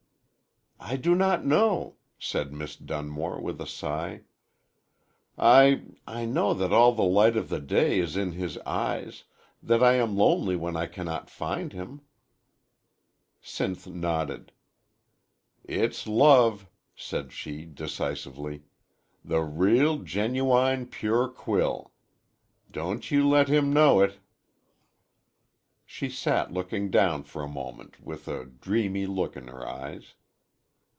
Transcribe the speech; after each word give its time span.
"I 0.83 0.95
do 0.97 1.13
not 1.13 1.45
know," 1.45 1.97
said 2.17 2.51
Miss 2.51 2.75
Dunmore, 2.75 3.39
with 3.39 3.61
a 3.61 3.67
sigh. 3.67 4.21
"I 5.37 5.83
I 6.07 6.25
know 6.25 6.55
that 6.55 6.73
all 6.73 6.91
the 6.93 7.03
light 7.03 7.37
of 7.37 7.49
the 7.49 7.59
day 7.59 7.99
is 7.99 8.17
in 8.17 8.31
his 8.31 8.57
eyes 8.65 9.23
that 9.61 9.83
I 9.83 9.93
am 9.93 10.17
lonely 10.17 10.55
when 10.55 10.75
I 10.75 10.87
cannot 10.87 11.29
find 11.29 11.71
him." 11.71 12.01
Sinth 13.43 13.87
nodded. 13.87 14.51
"It's 15.63 16.07
love," 16.07 16.67
said 16.95 17.31
she, 17.31 17.63
decisively 17.63 18.63
"the 19.23 19.41
real, 19.43 19.99
genuwine, 19.99 20.87
pure 20.87 21.29
quill. 21.29 21.93
Don't 22.71 23.09
ye 23.11 23.21
let 23.21 23.47
him 23.47 23.71
know 23.71 24.01
it." 24.01 24.17
She 25.85 26.09
sat 26.09 26.51
looking 26.51 26.89
down 26.89 27.23
for 27.23 27.43
a 27.43 27.47
moment 27.47 28.01
with 28.03 28.27
a 28.27 28.45
dreamy 28.45 29.05
look 29.05 29.37
in 29.37 29.47
her 29.47 29.65
eyes. 29.65 30.15